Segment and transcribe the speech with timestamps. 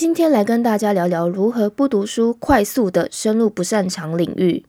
[0.00, 4.64] 今天来跟大家聊聊如何不读书，快速的深入不擅长领域。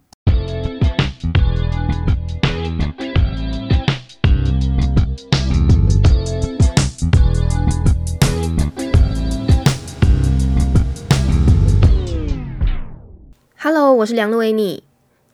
[13.59, 14.81] Hello，我是梁露维尼。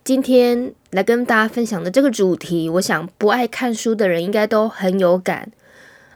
[0.04, 5.54] 今天来跟大家分享的这个主题，我想不爱看书的人应该都很有感。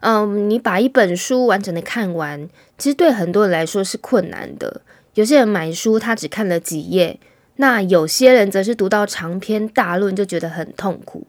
[0.00, 2.48] 嗯，你把一本书完整的看完，
[2.78, 4.80] 其实对很多人来说是困难的。
[5.14, 7.18] 有些人买书，他只看了几页；
[7.56, 11.26] 那有些人则是读到长篇大论就觉得很痛苦。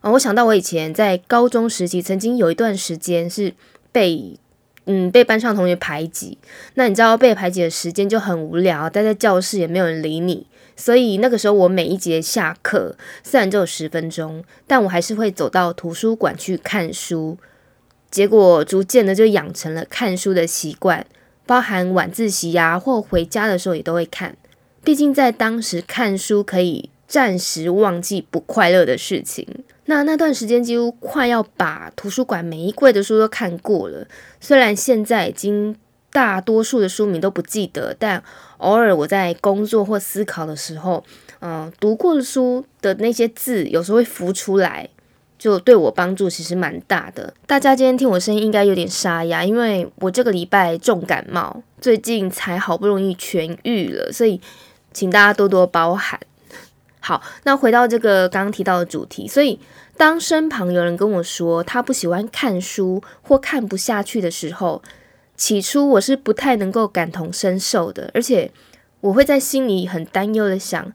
[0.00, 3.52] 啊，我想到我以前在高中时期，曾经有一段时间是
[3.92, 4.38] 被
[4.86, 6.38] 嗯被班上同学排挤。
[6.74, 10.46] 那你知道被排挤的时间就很无聊，待在教室也没有人理你。
[10.74, 17.36] 所以那个时候，我每一节下课虽然只有十分钟，但我还是会走到图书馆去看书。
[18.10, 21.06] 结果逐渐的就养成了看书的习惯，
[21.46, 24.36] 包含晚自习呀或回家的时候也都会看。
[24.82, 29.46] 毕竟在当时看书可以暂时忘记不快乐的事情。
[29.84, 34.06] 那那段时间几乎快要把图书馆每一柜的书都看过了。
[34.40, 35.76] 虽然现在已经
[36.12, 38.22] 大多数的书名都不记得，但
[38.58, 41.04] 偶尔我在工作或思考的时候，
[41.40, 44.88] 嗯，读过的书的那些字有时候会浮出来。
[45.40, 47.32] 就对我帮助其实蛮大的。
[47.46, 54.38] 大家今天听我声音应该有点沙哑，因为我这个礼拜重感冒，最近才好不容易痊愈了，所以
[54.92, 56.20] 请大家多多包涵。
[57.00, 59.58] 好，那回到这个刚刚提到的主题，所以
[59.96, 64.82] 当身旁有人跟我说他不喜欢看书或看不下去的时候，
[65.38, 68.52] 起初我是不太能够感同身受的，而且
[69.00, 70.92] 我会在心里很担忧的想。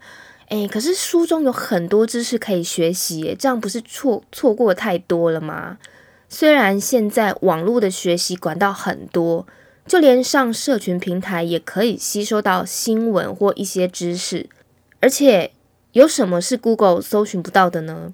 [0.48, 5.78] 哎，可是书中有很多知识可以学习，这样不是错错过太多了吗？
[6.30, 9.48] 虽然现在网络的学习管道很多，
[9.88, 14.50] 就连上社群平台也可以吸收到新闻或一些知识，
[15.00, 15.52] 而且
[15.94, 18.14] 有什么是 Google 搜寻不到的呢？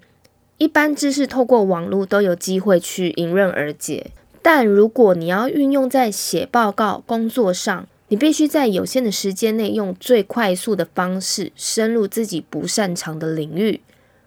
[0.57, 4.11] 一般知识透过网络都有机会去迎刃而解，
[4.41, 13.79] 但如果你要运用在写报告、工作上，你必须在有限的时间内，用最快速的方式深入自己不擅长的领域。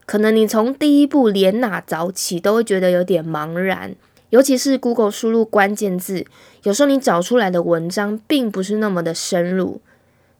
[0.07, 3.95] 可能你从第一步连哪早起都会觉得有点茫然，
[4.31, 6.25] 尤其是 Google 输入关键字，
[6.63, 9.83] 有时候你找出来的文章并不是那么的深入。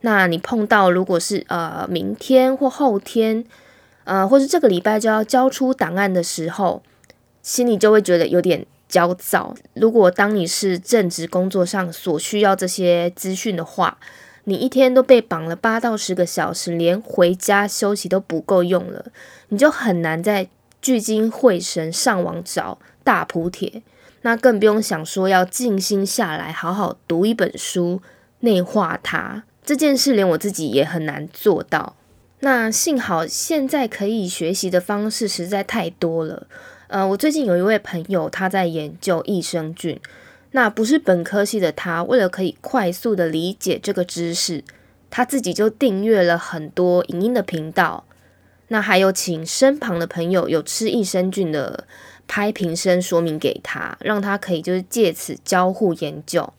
[0.01, 3.45] 那你碰到如果是呃明天或后天，
[4.05, 6.83] 呃或是这个礼拜就要交出档案的时候，
[7.43, 8.65] 心里就会觉得有点。
[8.89, 9.55] 焦躁。
[9.75, 13.99] 如果当你是正职工作上所需要这些资讯的话，
[14.45, 19.07] 你一天都被绑了八到十个小时，连回家休息都不够用了，
[19.49, 20.49] 你就很难再
[20.83, 23.83] 聚精会神上网找大补帖。
[24.23, 28.01] 那更不用想说要静心下来，好好读一本书，
[28.41, 29.45] 内化它。
[29.65, 31.97] 这件事连我自己也很难做到。
[32.41, 36.47] 那幸好现在可以学习的方式实在太多了。
[36.89, 39.99] 呃，我最近有一位朋友，他在研究益生菌。
[40.53, 44.63] 那不是本科系的他，为了可以快速的理解这个知识，
[45.11, 48.05] 他自己就订阅了很多影音的频道。
[48.69, 51.87] 那还有请身旁的朋友有吃益生菌的
[52.29, 56.53] 拍瓶身说明给他，让他可以就是借此交互研究。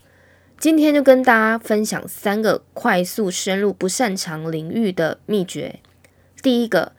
[0.60, 5.80] 今天就跟大家分享三个快速深入不擅长领域的秘诀。
[6.42, 6.92] 第一个。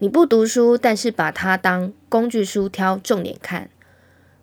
[0.00, 3.68] 你不读书，但是把它当工具书挑重点看，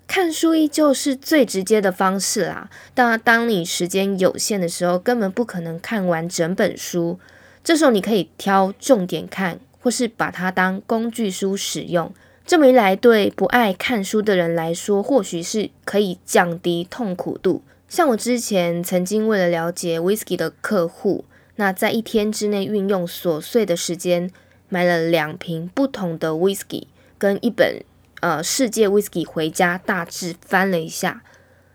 [0.05, 2.69] 看书依旧是最直接的方式啦。
[2.93, 7.17] 但当你时间有限的时候，根本不可能看完整本书。
[7.63, 12.13] 这时候你可以挑重点看，或是把它当工具书使用。
[12.45, 17.63] 这么一来，对不爱看书的人来说，或许是可以降低痛苦度。
[17.87, 21.23] 像我之前曾经为了了解 whisky 的客户，
[21.55, 24.29] 那在一天之内运用琐碎的时间。
[24.69, 26.87] 买了两瓶不同的 whisky，
[27.17, 27.83] 跟一本
[28.21, 31.23] 呃世界 whisky 回家，大致翻了一下。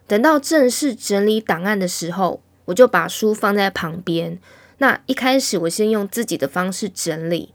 [0.06, 4.38] 等到正式整理档案的时候，我就把书放在旁边。
[4.78, 7.52] 那一开始我先用自己的方式整理，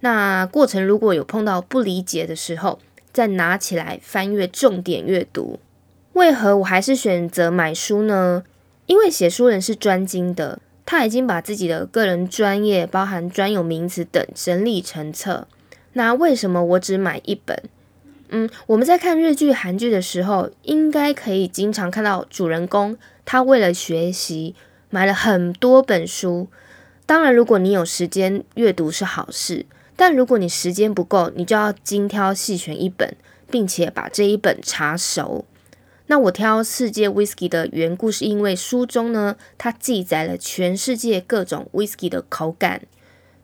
[0.00, 2.78] 那过程如果有碰到不理解的时候，
[3.12, 5.58] 再拿起来翻阅重点阅读。
[6.12, 8.44] 为何我还是选择买书呢？
[8.86, 10.60] 因为写书人是专精的。
[10.90, 15.46] 他已经把自己的个人专业，包含专有名词等整理成册。
[15.92, 17.62] 那为什么我只买一本？
[18.30, 22.96] 嗯，我们在看日剧、韩剧的时候，应该可以经常看到主人公
[23.26, 24.54] 他为了学习
[24.88, 26.48] 买了很多本书。
[27.04, 33.14] 当然，如果你有时间阅读是好事，但如果你时间不够，你就要精挑细选一本，
[33.50, 35.44] 并且把这一本查熟。
[36.08, 42.82] 那我挑世界 whisky 的缘故，是因为书中呢，它记载了全世界各种 whisky 的口感，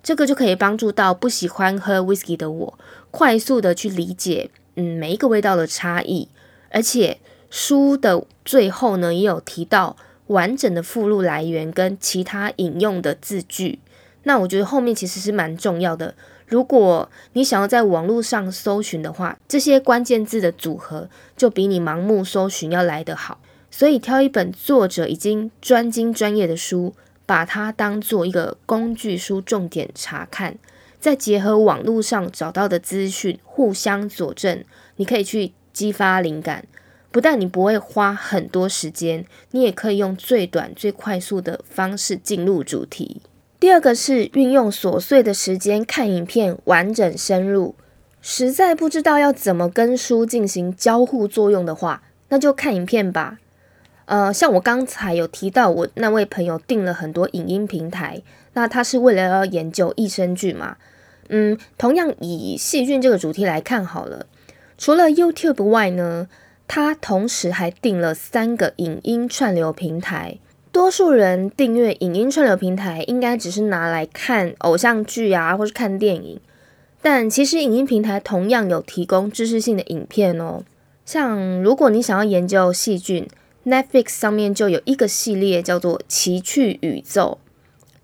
[0.03, 2.79] 这个就可以帮助到不喜欢喝 whisky 的我，
[3.11, 6.29] 快速的去理解，嗯，每一个味道的差异。
[6.71, 7.19] 而且
[7.51, 9.97] 书的最后呢，也有提到
[10.29, 13.79] 完整的附录来源跟其他引用的字句。
[14.23, 16.15] 那我觉得后面其实是蛮重要的。
[16.47, 23.41] 如果你想要在网络上搜寻的话，这些关键字的组合就比你盲目搜寻要来得好。
[23.71, 26.95] 所以挑一本作者已经专精专业的书，
[27.27, 30.57] 把它当做一个工具书，重点查看，
[31.01, 34.63] 再结合网络上找到的资讯互相佐证，
[34.97, 36.67] 你可以去激发灵感。
[37.11, 43.23] 不但你不会花很多时间，你也可以用最短、最快速的方式进入主题。
[43.61, 47.75] 第二个是运用琐碎的时间看影片，完整深入。
[48.21, 53.39] 实在不知道要怎么跟书进行交互作用的话，那就看影片吧。
[54.07, 58.23] 呃，像我刚才有提到，我那位朋友订了很多影音平台，
[58.53, 60.77] 那他是为了要研究益生菌嘛。
[61.31, 64.27] 嗯，同样以细菌这个主题来看好了，
[64.77, 66.29] 除了 YouTube 外呢，
[66.69, 70.39] 他同时还订了三个影音串流平台。
[70.75, 76.41] 多数人订阅影音串流平台，应该只是拿来看偶像剧啊，或是看电影。
[77.01, 80.65] 但其实影音平台同样有提供知识性的影片哦。
[81.07, 83.25] 像如果你想要研究细菌
[83.65, 87.39] ，Netflix 上面就有一个系列叫做《奇趣宇宙》，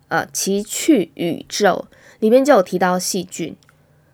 [0.07, 1.87] 呃，《奇趣宇宙》
[2.21, 3.57] 里面就有提到细菌。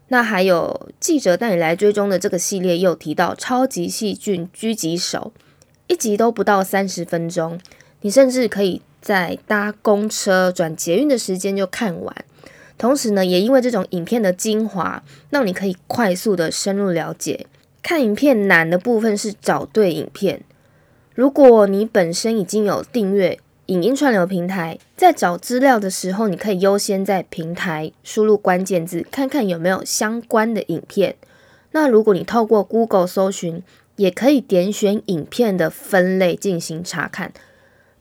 [0.09, 5.35] 那还有记者带你来追踪的这个系列，又提到超级细菌狙击手，
[5.89, 7.61] 一集都不到三十分钟。
[8.07, 12.15] 你甚至可以在搭公车转捷运的时间就看完，
[12.79, 17.49] 同时呢，也因为这种影片的精华，让你可以快速的深入了解。
[17.83, 20.43] 看影片难的部分是找对影片。
[21.17, 31.17] 如果你本身已经有订阅影音串流平台，在找资料的时候，你可以优先在平台输入关键字，看看有没有相关的影片。
[31.73, 33.65] 那如果你透过 Google 搜寻，
[33.97, 37.33] 也可以点选影片的分类进行查看。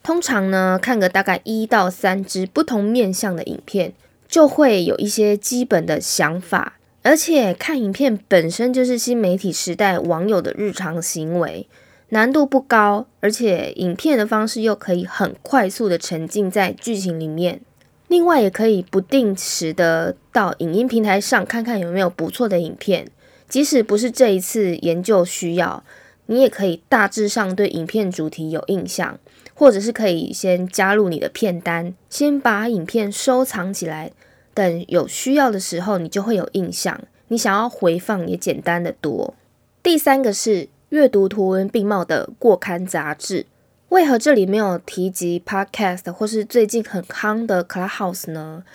[0.06, 3.92] 通常呢，看个大概一到三支不同面向的影片，
[4.28, 6.78] 就会有一些基本的想法。
[7.02, 11.68] 而且看影片本身就是新媒体时代网友的日常行为，
[12.10, 17.62] 难度不高，而且影片的方式又可以很快速的沉浸在剧情里面。
[18.08, 23.08] 另外，也可以不定时的到影音平台上看看有没有不错的影片，
[23.50, 25.84] 即使不是这一次研究需要，
[26.28, 29.18] 你也可以大致上对影片主题有印象。
[29.58, 34.12] 或者是可以先加入你的片单，先把影片收藏起来，
[34.54, 37.00] 等有需要的时候，你就会有印象。
[37.30, 39.34] 你想要回放也简单的多。
[39.82, 43.46] 第三个是阅读图文并茂的过刊杂志，
[43.88, 48.66] 为何这里没有提及 Podcast 或是最近很夯的 Clubhouse 呢？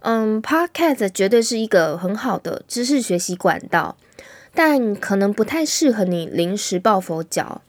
[0.00, 3.98] 嗯，Podcast 绝对是一个很好的知识学习管道，
[4.54, 7.62] 但可能不太适合你临时抱佛脚。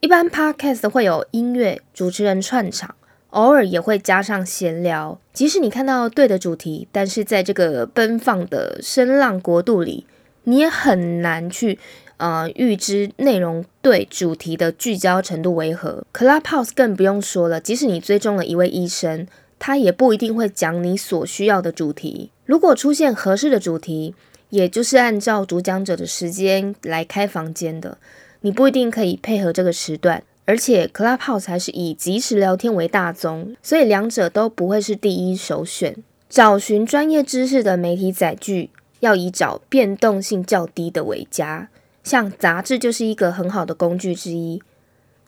[0.00, 2.94] 一般 podcast 会有音乐、主持人串场，
[3.30, 5.20] 偶尔也会加上闲聊。
[5.32, 10.06] 即使你看到对的主题，但是在这个奔放的声浪国度里，
[10.44, 11.78] 你也很难去
[12.16, 16.04] 呃预知内容对主题的聚焦程度为何。
[16.14, 19.26] Clubhouse 更不用说了，即使你追踪了一位医生，
[19.58, 22.30] 他也不一定会讲你所需要的主题。
[22.46, 24.14] 如果出现合适的主题，
[24.50, 27.98] 也就是按照主讲者的时间来开房间的。
[28.42, 35.96] 你不一定可以配合这个时段，而且 Clubhouse 还是以即时聊天为大宗，所以两者都不会是第一首选。
[36.28, 41.68] 找寻专业知识的媒体载具，要以找变动性较低的为佳。
[42.02, 44.62] 像杂志就是一个很好的工具之一。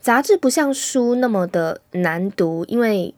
[0.01, 3.15] 杂志不像书那么的难读，因为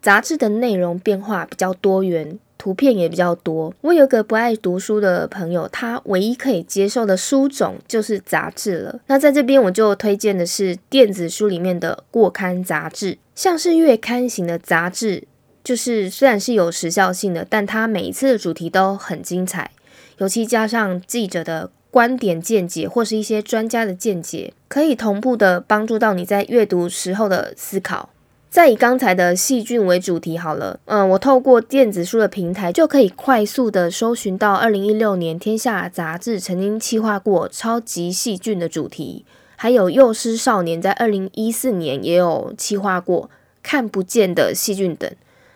[0.00, 2.38] 杂志的内容变化比较多元。
[2.58, 3.72] 图片也比较多。
[3.80, 9.00] 我有个不爱读书的朋友，他唯一可以接受的书种就是杂志了。
[9.06, 15.22] 那在这边我就推荐的是电子书里面的过刊杂志，像是月刊型的杂志，
[15.62, 19.70] 就是虽然是有时效性的，但它每一次的主题都很精彩，
[20.18, 28.10] 尤其加上记者的观点见解或是一些专家的见解，可以同步的帮助到你在阅读时候的思考。
[28.50, 39.24] 再以刚才的细菌为主题好了，嗯，我透过电子书的平台就可以快速的搜寻到二零一六年《天下》杂志曾经企划过超级细菌的主题，
[39.56, 43.30] 还有幼师少年在二零一四年也有企划过
[43.62, 45.10] 看不见的细菌等，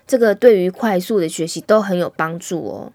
[0.06, 2.92] 这个对于快速的学习都很有帮助哦。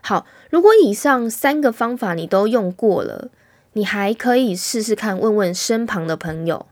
[0.00, 3.28] 好，如果以上三个方法你都用过了。
[3.72, 6.64] 你还可以试试看问问身旁的朋友。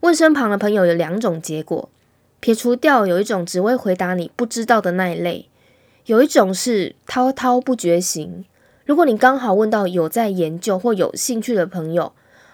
[0.00, 1.88] 问身旁的朋友有两种结果，
[2.40, 5.48] 撇除掉有一种只会回答你不知道的那一类，
[6.06, 8.44] 有一种是滔滔不绝型。
[8.86, 12.12] 如果你刚好问到有在研究或有兴趣的朋友，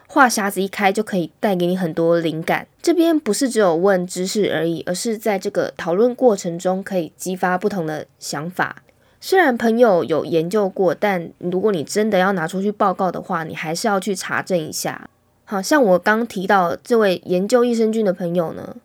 [0.08, 2.66] 话匣子一开就可以带给你很多灵感。
[2.82, 8.82] 这边不是只有问知识而已，而是在这个讨论过程中可以激发不同的想法。
[9.20, 15.08] 虽然朋友有研究过，但如果你真的要拿出去报告的话，你还是要去查证一下。
[15.44, 18.76] 好像我刚提到这位研究益生菌的朋友呢，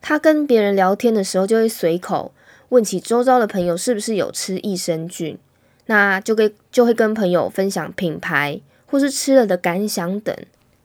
[0.00, 2.32] 他跟别人聊天的时候就会随口
[2.70, 5.38] 问起周遭的朋友是不是有吃益生菌。
[5.86, 10.36] 那就跟就会跟朋友分享品牌或是吃了的感想等。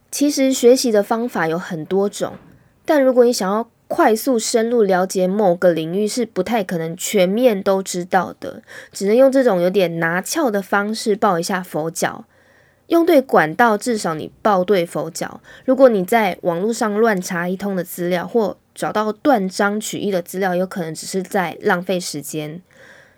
[0.09, 2.35] 其实学习的方法有很多种，
[2.85, 8.63] 但如果你想要快速深入了解某个领域，是不太可能全面都知道的。
[8.93, 12.23] 只能用这种有点拿翘的方式报一下佛脚，
[12.87, 15.41] 用对管道，至少你报对佛脚。
[15.65, 22.61] 如果你在网络上乱查一通的资料，或找到断章取义的资料，有可能只是在浪费时间。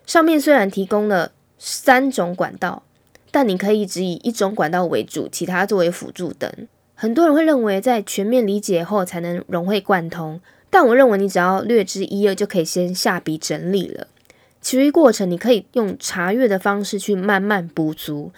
[0.04, 1.32] 上面虽然提供了。
[1.58, 2.82] 三种管道，
[3.30, 6.52] 但你可以只以一种管道为主，其他作为辅助等。
[6.94, 14.06] 很多人会认为在全面理解后才能融会贯通，但我认为你只要略知一二就可以先下笔整理了。
[14.60, 18.32] 其余过程你可以用查阅的方式去慢慢补足。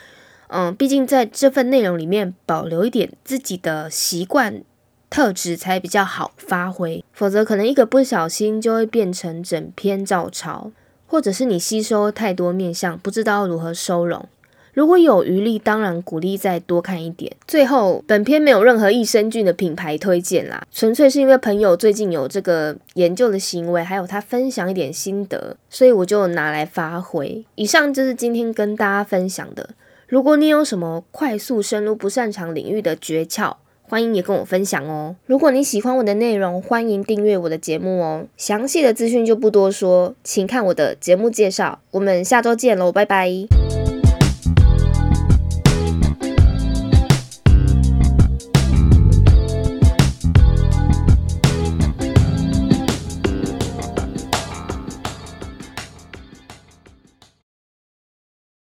[0.49, 4.63] 嗯，毕竟在这份内容里面保留一点自己的习惯
[5.09, 10.73] 特质才比较好发挥，否则可能一个不小心就会变成整篇照抄。
[11.11, 14.29] 或者是你吸收太多面相，不知道如何收容。
[14.75, 17.35] 如果有余力，当然鼓励再多看一点。
[17.47, 27.43] 最后，本篇没有任何益生菌的品牌推荐啦，纯粹是因为朋友最近有这个研究的行为，还有他分享一点心得，所以我就拿来发挥。
[27.55, 29.71] 以上就是今天跟大家分享的。
[30.09, 35.17] 如果你有什么快速深入不擅长领域的诀窍，欢迎也跟我分享哦。
[35.27, 38.25] 如果你喜欢我的内容，欢迎订阅我的节目哦。
[38.35, 41.81] 详细的资讯就不多说，请看我的节目介绍。
[41.91, 43.78] 我们下周见喽，拜拜。